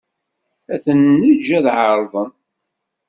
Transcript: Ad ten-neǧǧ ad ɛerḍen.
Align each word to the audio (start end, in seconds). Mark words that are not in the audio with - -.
Ad 0.73 0.79
ten-neǧǧ 0.83 1.47
ad 1.57 1.65
ɛerḍen. 1.77 2.31